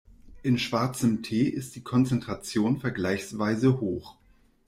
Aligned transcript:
In 0.41 0.57
schwarzem 0.57 1.21
Tee 1.21 1.43
ist 1.47 1.75
die 1.75 1.83
Konzentration 1.83 2.79
vergleichsweise 2.79 3.79
hoch. 3.79 4.15